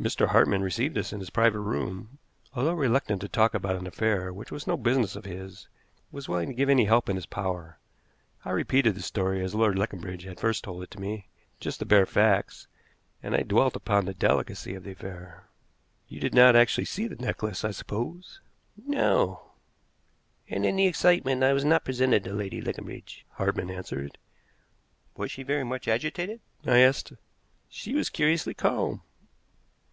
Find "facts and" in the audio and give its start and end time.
12.06-13.34